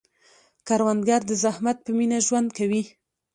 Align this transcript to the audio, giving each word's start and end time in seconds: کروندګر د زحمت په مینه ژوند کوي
کروندګر 0.67 1.21
د 1.27 1.31
زحمت 1.43 1.77
په 1.85 1.91
مینه 1.97 2.17
ژوند 2.27 2.47
کوي 2.57 2.83